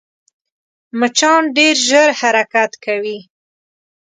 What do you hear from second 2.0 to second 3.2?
حرکت کوي